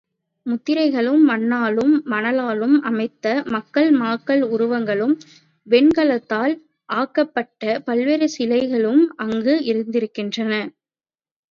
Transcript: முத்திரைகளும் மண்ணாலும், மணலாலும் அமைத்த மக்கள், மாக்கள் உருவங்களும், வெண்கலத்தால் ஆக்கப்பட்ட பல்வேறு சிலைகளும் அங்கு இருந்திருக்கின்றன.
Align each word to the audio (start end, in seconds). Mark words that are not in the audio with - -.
முத்திரைகளும் 0.45 1.29
மண்ணாலும், 1.29 1.91
மணலாலும் 2.05 2.73
அமைத்த 2.81 3.43
மக்கள், 3.47 3.89
மாக்கள் 3.99 4.41
உருவங்களும், 4.49 5.15
வெண்கலத்தால் 5.67 6.55
ஆக்கப்பட்ட 6.89 7.79
பல்வேறு 7.85 8.29
சிலைகளும் 8.39 9.03
அங்கு 9.17 9.55
இருந்திருக்கின்றன. 9.65 10.53